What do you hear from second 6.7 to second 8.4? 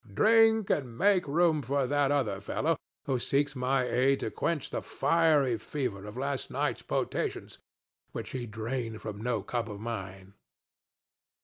potations, which